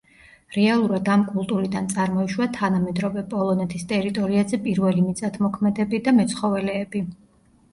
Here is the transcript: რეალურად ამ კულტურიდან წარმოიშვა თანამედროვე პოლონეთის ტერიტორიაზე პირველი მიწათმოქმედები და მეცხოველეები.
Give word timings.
რეალურად 0.53 1.09
ამ 1.15 1.25
კულტურიდან 1.33 1.89
წარმოიშვა 1.91 2.47
თანამედროვე 2.55 3.25
პოლონეთის 3.35 3.85
ტერიტორიაზე 3.93 4.59
პირველი 4.65 5.05
მიწათმოქმედები 5.11 6.01
და 6.09 6.17
მეცხოველეები. 6.23 7.05